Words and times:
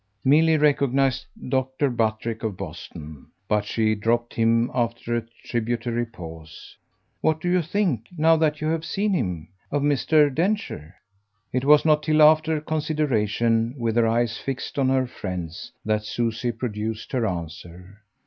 Milly 0.25 0.57
recognised 0.57 1.27
Dr. 1.47 1.91
Buttrick 1.91 2.41
of 2.41 2.57
Boston, 2.57 3.27
but 3.47 3.65
she 3.65 3.93
dropped 3.93 4.33
him 4.33 4.71
after 4.73 5.15
a 5.15 5.23
tributary 5.45 6.07
pause. 6.07 6.75
"What 7.19 7.39
do 7.39 7.47
you 7.47 7.61
think, 7.61 8.07
now 8.17 8.35
that 8.37 8.61
you've 8.61 8.83
seen 8.83 9.13
him, 9.13 9.49
of 9.69 9.83
Mr. 9.83 10.33
Densher?" 10.33 10.95
It 11.53 11.65
was 11.65 11.85
not 11.85 12.01
till 12.01 12.23
after 12.23 12.59
consideration, 12.61 13.75
with 13.77 13.95
her 13.95 14.07
eyes 14.07 14.39
fixed 14.39 14.79
on 14.79 14.89
her 14.89 15.05
friend's, 15.05 15.71
that 15.85 16.01
Susie 16.03 16.51
produced 16.51 17.11
her 17.11 17.27
answer. 17.27 18.01